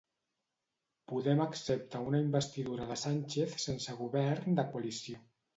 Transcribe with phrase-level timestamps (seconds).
[1.11, 5.25] Podem accepta una investidura de Sánchez sense govern de coalició.